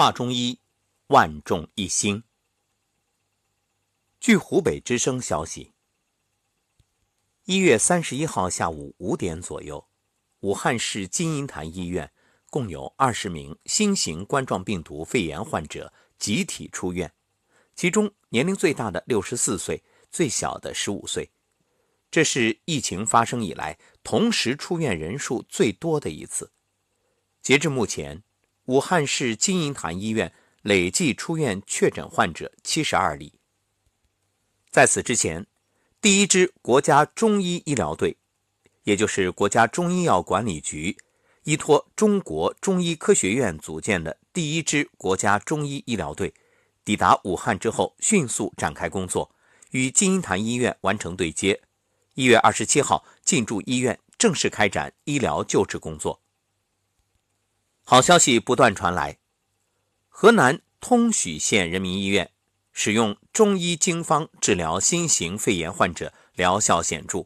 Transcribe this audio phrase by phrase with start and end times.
[0.00, 0.60] 华中医，
[1.08, 2.22] 万众一心。
[4.20, 5.72] 据湖北之声消息，
[7.46, 9.88] 一月三十一号下午五点左右，
[10.38, 12.12] 武汉市金银潭医院
[12.48, 17.12] 共有二十名新型冠状病毒肺炎患者集体出院，
[17.74, 21.32] 其中年龄最大的六十四岁，最小的十五岁。
[22.08, 26.52] 这是疫情发生以来同时出院人数最多的一次。
[27.42, 28.22] 截至目前。
[28.68, 30.30] 武汉市金银潭医院
[30.60, 33.32] 累计出院确诊患者七十二例。
[34.70, 35.46] 在此之前，
[36.02, 38.18] 第一支国家中医医疗队，
[38.82, 40.98] 也就是国家中医药管理局
[41.44, 46.34] 依托中国中医科学院组建的第一支国家中医医疗队，
[46.84, 49.34] 抵达武汉之后，迅速展开工作，
[49.70, 51.58] 与金银潭医院完成对接。
[52.12, 56.20] 一月二十七号进驻医院，正式开展医疗救治工作。
[57.90, 59.16] 好消息不断传来，
[60.10, 62.30] 河南通许县人民医院
[62.70, 67.24] 使用中医经方治疗新型肺炎患者，疗效显著。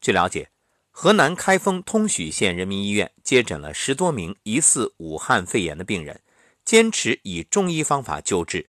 [0.00, 0.50] 据了解，
[0.90, 6.20] 河南开封通许县人民医院接诊了十多名疑似武汉肺炎的病人，
[6.64, 8.68] 坚持以中医方法救治，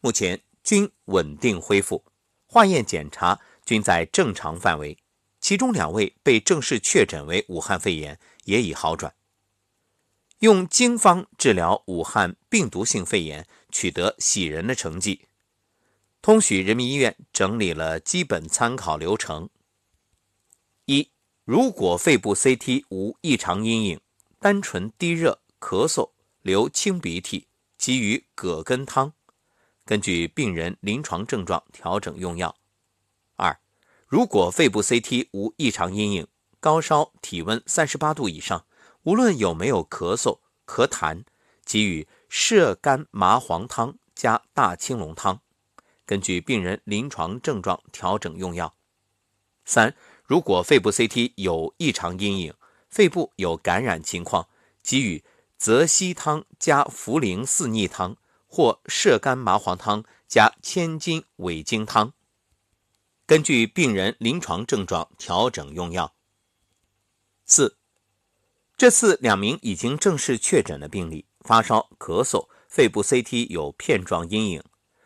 [0.00, 2.04] 目前均稳定恢复，
[2.48, 4.98] 化验检查均在正常范围，
[5.40, 9.14] 其中两位被正式确诊为武汉肺炎，也已好转。
[10.40, 15.22] 用经方治疗武汉病毒性肺炎，取得喜人的成绩。
[16.20, 19.48] 通许人民医院整理了基本参考流程：
[20.84, 21.10] 一、
[21.46, 24.00] 如果肺部 CT 无异常阴影，
[24.38, 26.10] 单纯低热、咳嗽、
[26.42, 27.46] 流清鼻涕，
[27.78, 29.14] 给予葛根汤，
[29.86, 32.54] 根据病人临床症状调整用药；
[33.36, 33.58] 二、
[34.06, 36.26] 如果肺部 CT 无异常阴影，
[36.60, 38.66] 高烧、体温三十八度以上。
[39.06, 41.22] 无论有没有咳嗽、咳痰，
[41.64, 45.40] 给予射干麻黄汤加大青龙汤，
[46.04, 48.74] 根据病人临床症状调整用药。
[49.64, 49.94] 三、
[50.24, 52.54] 如果肺部 CT 有异常阴影，
[52.88, 54.48] 肺部有感染情况，
[54.82, 55.22] 给予
[55.56, 58.16] 泽西汤加茯苓四逆汤
[58.48, 62.12] 或射干麻黄汤加千金伪经汤，
[63.24, 66.12] 根据病人临床症状调整用药。
[67.44, 67.76] 四。
[68.76, 74.62] 这次两名已经正式确诊的病例发烧、咳嗽，肺部 CT 有片状阴影，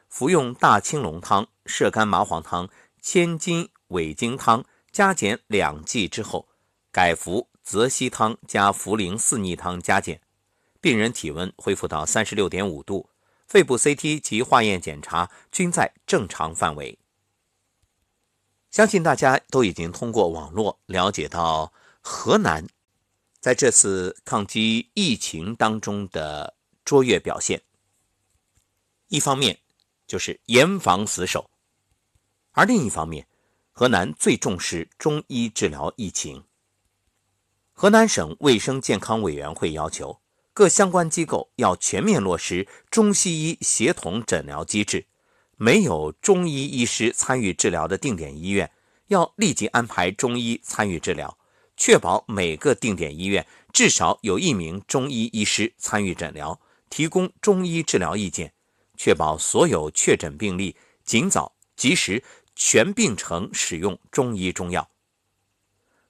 [0.08, 2.68] 服用大青龙汤、射干麻黄汤、
[3.00, 6.48] 千金伪经汤加减两剂之后，
[6.90, 10.20] 改服泽西汤加茯苓四逆汤加减，
[10.80, 13.08] 病人体温恢复到三十六点五度，
[13.46, 16.98] 肺部 CT 及化验检查均在正常范围。
[18.72, 22.66] 相信大家都已经通过网络了解到河南。
[23.40, 27.62] 在这次抗击疫情当中的卓越表现，
[29.08, 29.58] 一方面
[30.06, 31.50] 就是严防死守，
[32.52, 33.26] 而另一方面，
[33.72, 36.44] 河南最重视中医治疗疫情。
[37.72, 40.20] 河南省卫生健康委员会要求
[40.52, 45.06] 各相关机构要全面落实中西医协同诊疗机制，
[45.56, 48.70] 没有中医医师参与治疗的定点医院，
[49.06, 51.38] 要立即安排中医参与治疗。
[51.80, 56.60] 确保每个定点医院至少有一名中医医师参与诊疗，
[56.90, 58.52] 提供中医治疗意见，
[58.98, 62.22] 确保所有确诊病例尽早、及时、
[62.54, 64.90] 全病程使用中医中药。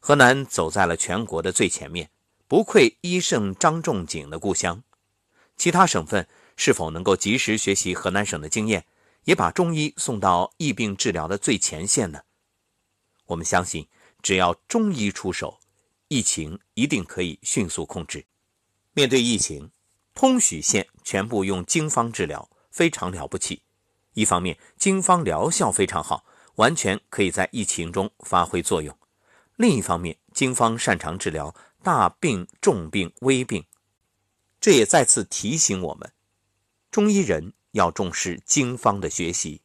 [0.00, 2.10] 河南走在了全国的最前面，
[2.48, 4.82] 不愧医圣张仲景的故乡。
[5.56, 6.26] 其他省份
[6.56, 8.86] 是否能够及时学习河南省的经验，
[9.22, 12.22] 也把中医送到疫病治疗的最前线呢？
[13.26, 13.86] 我们相信。
[14.22, 15.59] 只要中医出手，
[16.12, 18.26] 疫情一定可以迅速控制。
[18.94, 19.70] 面对疫情，
[20.12, 23.62] 通许县全部用经方治疗，非常了不起。
[24.14, 26.24] 一方面，经方疗效非常好，
[26.56, 28.92] 完全可以在疫情中发挥作用；
[29.54, 33.64] 另一方面，经方擅长治疗大病、重病、危病。
[34.60, 36.12] 这也再次提醒我们，
[36.90, 39.60] 中医人要重视经方的学习。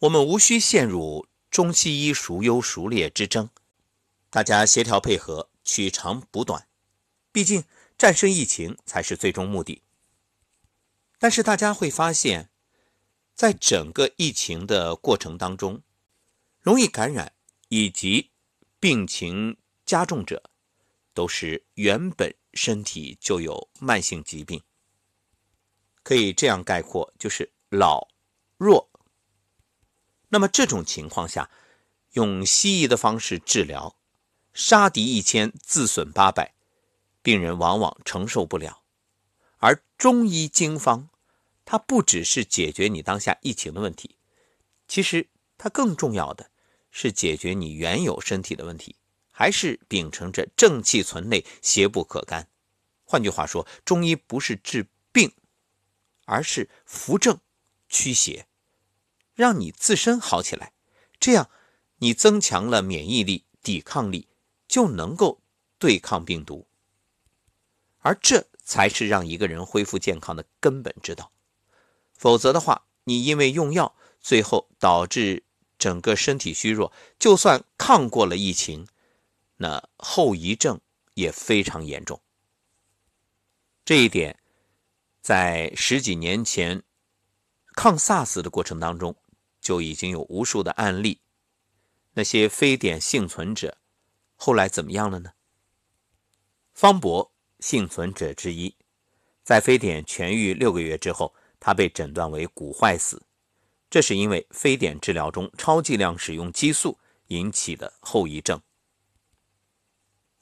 [0.00, 1.28] 我们无需陷入。
[1.48, 3.50] 中西医孰优孰劣之争，
[4.32, 6.66] 大家协调配合，取长补短，
[7.30, 7.64] 毕竟
[7.98, 9.82] 战胜疫情才是最终目的。
[11.18, 12.48] 但是大家会发现，
[13.34, 15.82] 在整个疫情的过程当中，
[16.60, 17.34] 容易感染
[17.68, 18.30] 以及
[18.80, 20.50] 病情加重者，
[21.12, 24.62] 都是原本身体就有慢性疾病。
[26.02, 28.08] 可以这样概括，就是老
[28.56, 28.90] 弱。
[30.30, 31.50] 那么这种情况下，
[32.12, 33.94] 用西医的方式治疗，
[34.54, 36.54] 杀敌一千，自损八百，
[37.22, 38.82] 病人往往承受不了；
[39.58, 41.08] 而中医经方，
[41.64, 44.16] 它不只是解决你当下疫情的问题，
[44.86, 46.50] 其实它更重要的
[46.90, 48.96] 是解决你原有身体的问题，
[49.30, 52.48] 还是秉承着正气存内，邪不可干。
[53.04, 55.32] 换句话说，中医不是治病，
[56.26, 57.40] 而是扶正
[57.88, 58.46] 驱邪，
[59.34, 60.72] 让你自身好起来，
[61.18, 61.48] 这样
[61.98, 64.28] 你增强了免疫力、抵抗力，
[64.72, 65.42] 就能够
[65.78, 66.66] 对抗病毒，
[67.98, 68.48] 而这。
[68.64, 71.32] 才是让一个人恢复健康的根本之道，
[72.14, 75.42] 否则的话，你因为用药，最后导致
[75.76, 78.86] 整个身体虚弱，就算抗过了疫情，
[79.56, 80.80] 那后遗症
[81.14, 82.22] 也非常严重。
[83.84, 84.38] 这一点，
[85.20, 86.84] 在十几年前
[87.74, 89.16] 抗 SARS 的过程当中，
[89.60, 91.20] 就已经有无数的案例。
[92.14, 93.76] 那些非典幸存者，
[94.44, 95.34] 后来怎么样了呢？
[96.74, 97.30] 方博。
[97.60, 98.74] 幸存者之一，
[99.44, 103.22] 在非典痊愈六个月之后，他被诊断为骨坏死，
[103.88, 106.98] 这是因为非典治疗中超剂量使用激素
[107.28, 108.60] 引起的后遗症。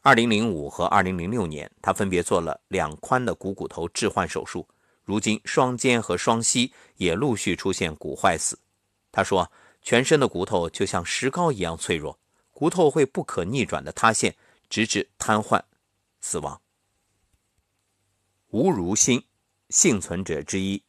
[0.00, 4.66] 二零零五和二零零六年，他分别做了两髋的股骨头置换手术，
[5.04, 8.58] 如今双肩和双膝也陆续出现骨坏死。
[9.12, 9.52] 他说，
[9.82, 12.18] 全身的骨头就像石膏一样脆弱，
[12.60, 14.36] 骨头会不可逆转的塌陷，
[14.68, 15.62] 直至瘫痪
[16.20, 16.60] 死亡。
[18.48, 19.24] 吴如新，
[19.70, 20.84] 幸存者之一，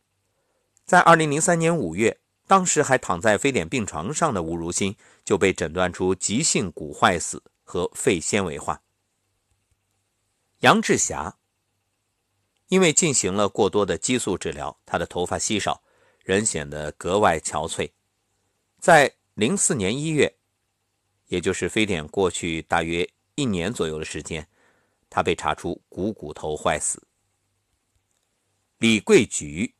[0.84, 8.82] 在二零零三年五月，当时还躺在非典病床上的吴如新就被诊断出急性骨坏死和肺纤维化。
[10.60, 11.38] 杨志霞，
[12.68, 15.82] 因为进行了过多的激素治疗，她的头发稀少，
[16.26, 17.90] 人显得格外憔悴。
[18.78, 20.36] 在零四年一月，
[21.32, 24.46] 也就是非典过去大约一年左右的时间，
[25.10, 27.02] 他被查出股骨头坏死。
[28.80, 29.74] 李桂菊，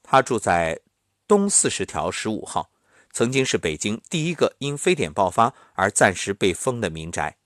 [0.00, 0.80] 他住在
[1.26, 2.70] 东四十条十五号，
[3.10, 7.36] 曾经是北京第一个因非典爆发而暂时被封的民宅。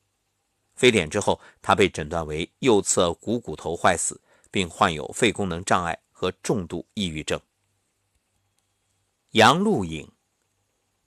[0.75, 4.21] 非典之后，他被诊断为右侧股骨头坏死，
[4.51, 7.41] 并患有肺功能障碍和重度抑郁症。
[9.31, 10.13] 杨露颖，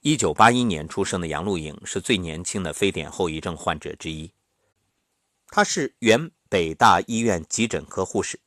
[0.03, 4.31] 一九八一年出生的杨露颖是最年轻的非典后遗症患者之一。
[5.49, 8.39] 她是原北大医院急诊科护士。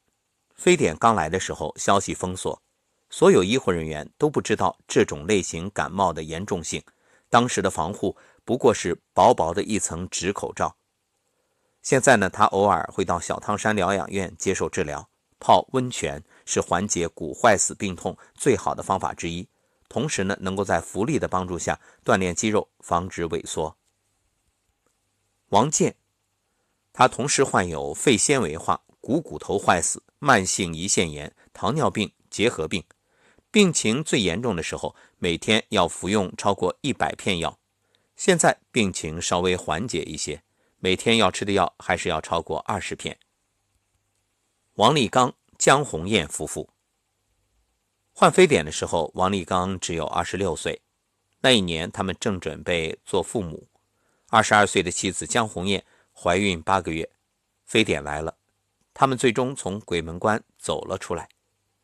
[0.56, 2.60] 非典刚来的时候，消息封锁，
[3.08, 6.82] 所有医护人员都不知道这种类型感冒的严重性。
[7.30, 10.76] 当时的防护不过是薄薄的一层纸口罩。
[11.82, 15.08] 现在呢，他偶尔会到小汤山疗养院接受治疗，
[15.38, 19.46] 泡温泉是缓解骨坏死病痛最好的方法之一。
[19.94, 23.76] 同时呢，能够在浮力的帮助下锻炼肌肉，防止萎缩。
[25.50, 25.94] 王健，
[26.92, 28.80] 他同时患有肺纤维化。
[29.00, 32.82] 股骨头坏死、慢性胰腺炎、糖尿病结核病，
[33.52, 37.60] 病情最严重的时候，每天要服用超过一百片药。
[38.16, 40.42] 现在病情稍微缓解一些，
[40.78, 43.16] 每天要吃的药还是要超过二十片。
[44.74, 46.70] 王立刚、江红艳夫妇
[48.16, 50.80] 患非典的时候，王立刚只有二十六岁，
[51.40, 53.66] 那一年他们正准备做父母。
[54.28, 57.10] 二十二岁的妻子江红艳怀孕八个月，
[57.64, 58.36] 非典来了。
[58.94, 61.28] 他们最终从鬼门关走了出来，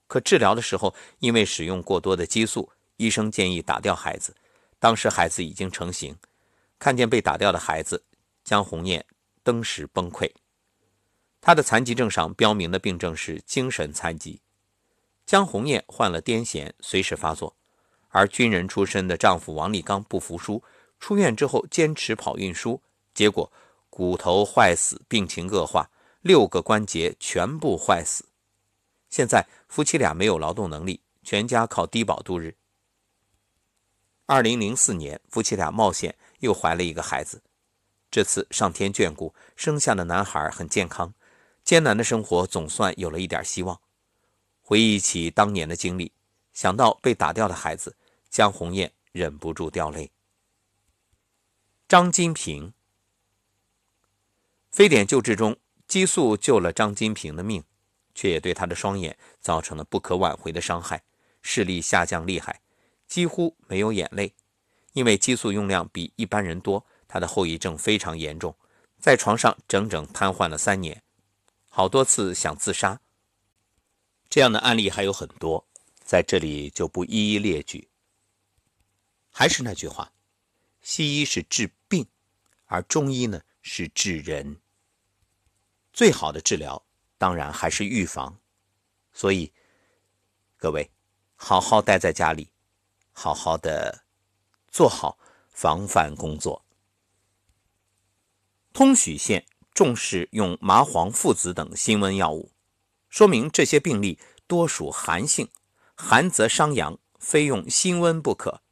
[0.07, 4.37] 可治疗的时候，因为使用过多的激素，医生建议打掉孩子。
[4.79, 6.17] 当时孩子已经成型，
[6.79, 8.05] 看见被打掉的孩子，
[8.45, 9.05] 江红艳
[9.43, 10.31] 登时崩溃。
[11.41, 14.41] 她的残疾证上标明的病症是精神残疾。
[15.31, 17.55] 江红艳患了癫痫，随时发作。
[18.09, 20.61] 而军人出身的丈夫王立刚不服输，
[20.99, 22.83] 出院之后坚持跑运输，
[23.15, 23.53] 结果
[23.89, 25.89] 骨头坏死，病情恶化。
[26.23, 28.25] 六个关节全部坏死，
[29.09, 32.57] 现在夫妻俩没有劳动能力，全家靠低保度日。
[34.27, 37.41] 二零零四年，夫妻俩冒险又怀了一个孩子，
[38.11, 41.15] 这次上天眷顾，生下的男孩很健康，
[41.63, 43.81] 艰难的生活总算有了一点希望。
[44.71, 46.13] 回忆起当年的经历，
[46.53, 47.97] 想到被打掉的孩子，
[48.29, 50.13] 江红艳忍不住掉泪。
[51.89, 52.73] 张金平，
[54.71, 55.57] 非典救治中。
[55.89, 57.65] 激素救了张金平的命，
[58.15, 61.03] 却也对他的双眼造成了不可挽回的伤害，
[61.43, 62.61] 视力下降厉害，
[63.09, 64.33] 几乎没有眼泪。
[64.93, 68.55] 因为激素用量比一般人多，他的后遗症非常严重，
[69.01, 71.03] 在床上整整瘫痪了三年，
[71.69, 73.01] 好多次想自杀。
[74.31, 75.67] 这样的案例还有很多，
[76.05, 77.91] 在这里就不一一列举。
[79.29, 80.13] 还是那句话，
[80.81, 82.07] 西医是治病，
[82.67, 84.61] 而中医呢是治人。
[85.93, 86.87] 最好的治疗，
[87.19, 88.39] 当然还是预防。
[89.13, 89.53] 所以，
[90.57, 90.89] 各位
[91.35, 92.53] 好好待在家里，
[93.11, 94.05] 好好的
[94.69, 95.19] 做好
[95.49, 96.65] 防范工作。
[98.73, 99.45] 通许县
[99.75, 102.53] 重视用麻黄、附子等辛温药物，
[103.11, 105.49] 说明这些病例多属寒性，
[105.95, 108.63] 寒则伤阳，非用辛温不可。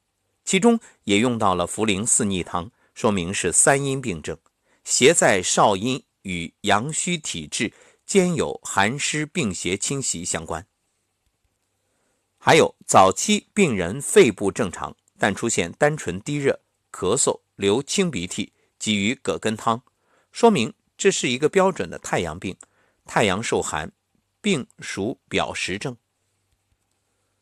[0.45, 4.38] 其中也用到了茯苓四逆汤，说明是三阴病症，
[4.85, 7.73] 邪在少阴，与阳虚体质
[8.07, 10.66] 兼有寒湿病邪侵袭相关。
[12.38, 19.83] 还有早期病人肺部正常，但出现单纯低热、咳嗽、流清鼻涕，给予葛根汤，
[20.30, 22.57] 说明这是一个标准的太阳病，
[23.04, 23.92] 太阳受寒，
[24.49, 25.95] 病属表实症。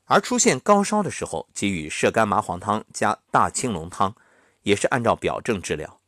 [0.07, 4.17] 而出现高烧的时候，给予射干麻黄汤加大青龙汤，
[4.63, 6.01] 也是按照表症治疗。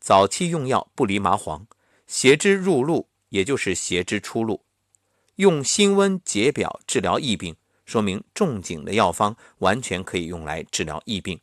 [0.00, 1.66] 早期用药不离麻黄，
[2.06, 4.64] 邪之入路，也就是邪之出路。
[5.34, 11.38] 用辛温解表治疗疫病，说明仲景的药方完全可以用来治疗疫病。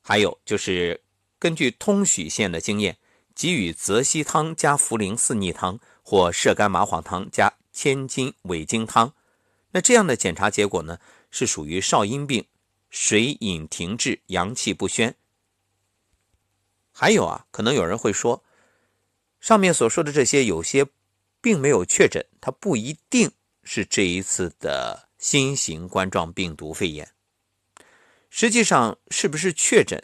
[0.00, 1.02] 还有就是
[1.38, 2.96] 根据通许县的经验，
[3.34, 5.78] 给予泽西汤加茯苓四逆汤，
[6.08, 9.12] 或射干麻黄汤加千金伪经汤。
[9.72, 10.98] 那这样的检查结果呢，
[11.30, 12.46] 是属于少阴病，
[12.88, 15.14] 水饮停滞，阳气不宣。
[16.90, 18.42] 还有啊，可能有人会说，
[19.38, 20.86] 上面所说的这些有些
[21.42, 23.30] 并没有确诊，它不一定
[23.62, 27.12] 是这一次的新型冠状病毒肺炎。
[28.30, 30.02] 实际上，是不是确诊，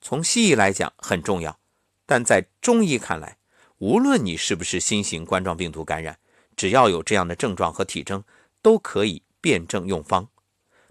[0.00, 1.60] 从西医来讲很重要，
[2.06, 3.38] 但在中医看来，
[3.78, 6.18] 无论你是不是新型冠状病毒感染，
[6.56, 8.24] 只要有这样的症状和体征。
[8.62, 10.26] 都可以辨证用方，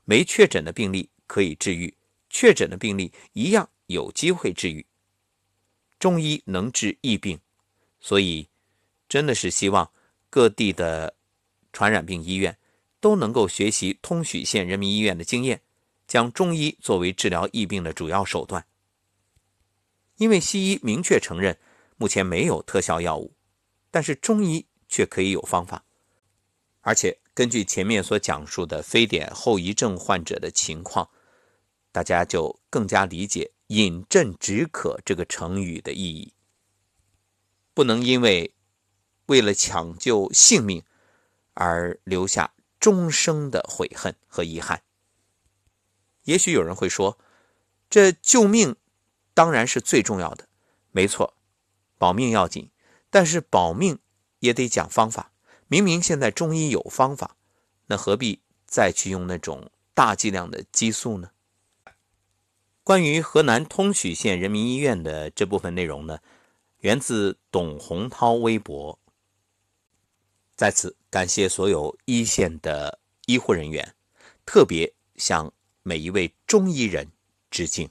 [0.05, 1.91] 没确诊的病例可以治愈，
[2.29, 4.85] 确诊的病例一样有机会治愈。
[5.97, 7.39] 中医能治疫病，
[7.99, 8.47] 所以
[9.09, 9.91] 真的是希望
[10.29, 11.15] 各地的
[11.71, 12.55] 传染病医院
[12.99, 15.59] 都能够学习通许县人民医院的经验，
[16.05, 18.63] 将中医作为治疗疫病的主要手段。
[20.17, 21.57] 因为西医明确承认
[22.03, 23.33] 目前没有特效药物，
[23.89, 25.85] 但是中医却可以有方法，
[26.81, 27.21] 而且。
[27.33, 31.09] 根据前面所讲述的非典后遗症患者的情况，
[31.91, 36.33] 大家就更加理解“饮鸩止渴”这个成语的意义。
[37.73, 38.53] 不能因为
[39.25, 40.83] 为了抢救性命
[41.55, 44.83] 而留下终生的悔恨和遗憾。
[46.25, 47.17] 也许有人会说，
[47.89, 48.75] 这救命
[49.33, 50.47] 当然是最重要的，
[50.91, 51.35] 没错，
[51.97, 52.69] 保命要紧，
[53.09, 53.99] 但是保命
[54.39, 55.31] 也得讲方法。
[55.67, 57.35] 明明现在中医有方法，
[57.87, 61.31] 那何必再去用那种大剂量的激素呢？
[62.83, 66.19] 关于河南通许县人民医院的这部分内容呢，
[66.79, 68.99] 源自董洪涛微博。
[70.55, 73.95] 在此感谢所有一线的医护人员，
[74.45, 77.11] 特别向每一位中医人
[77.49, 77.89] 致敬。